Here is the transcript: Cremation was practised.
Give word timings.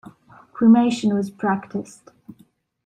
Cremation 0.53 1.13
was 1.13 1.29
practised. 1.29 2.09